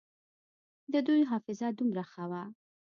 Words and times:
د 0.93 0.93
دوى 1.07 1.21
حافظه 1.31 1.67
دومره 1.77 2.03
ښه 2.11 2.23
وه. 2.31 2.43